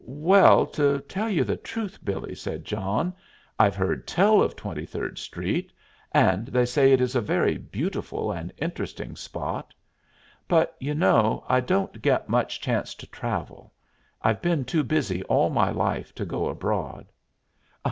"Well, 0.07 0.65
to 0.73 0.99
tell 1.01 1.29
you 1.29 1.43
the 1.43 1.57
truth, 1.57 2.03
Billee," 2.03 2.33
said 2.33 2.65
John, 2.65 3.13
"I've 3.59 3.75
heard 3.75 4.07
tell 4.07 4.41
of 4.41 4.55
Twenty 4.55 4.83
Third 4.83 5.19
Street, 5.19 5.71
and 6.11 6.47
they 6.47 6.65
say 6.65 6.91
it 6.91 6.99
is 6.99 7.15
a 7.15 7.21
very 7.21 7.55
beautiful 7.59 8.31
and 8.31 8.51
interesting 8.57 9.15
spot. 9.15 9.75
But, 10.47 10.75
you 10.79 10.95
know, 10.95 11.43
I 11.47 11.59
don't 11.59 12.01
get 12.01 12.29
much 12.29 12.59
chance 12.61 12.95
to 12.95 13.05
travel. 13.05 13.73
I've 14.23 14.41
been 14.41 14.65
too 14.65 14.83
busy 14.83 15.21
all 15.25 15.51
my 15.51 15.69
life 15.69 16.15
to 16.15 16.25
go 16.25 16.47
abroad." 16.47 17.05